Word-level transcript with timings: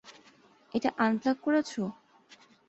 এটা 0.73 0.89
আনপ্লাগ 0.97 1.37
করেছ? 1.41 1.71